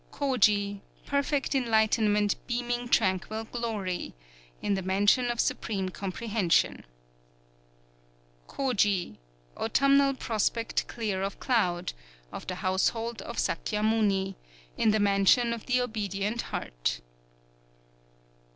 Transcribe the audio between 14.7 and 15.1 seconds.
in the